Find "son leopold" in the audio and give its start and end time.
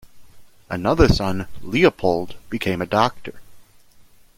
1.07-2.33